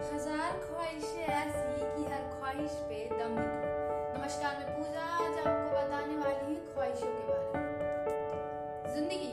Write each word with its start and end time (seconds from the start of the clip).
हज़ार 0.00 0.52
ख्वाहिशें 0.60 1.24
ऐसी 1.24 1.80
कि 1.94 2.04
हर 2.10 2.22
ख्वाहिश 2.30 2.76
पे 2.88 2.98
दम 3.10 3.34
निकले 3.38 3.72
नमस्कार, 4.12 4.54
मैं 4.58 4.76
पूजा 4.76 5.02
आज 5.16 5.34
आपको 5.38 5.66
बताने 5.76 6.16
वाली 6.16 6.46
हूँ 6.46 6.56
ख्वाहिशों 6.72 7.10
के 7.16 7.22
बारे 7.28 7.48
में। 7.54 8.94
ज़िंदगी 8.94 9.28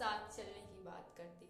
साथ 0.00 0.36
चलने 0.36 0.60
की 0.66 0.82
बात 0.82 1.14
करती 1.16 1.49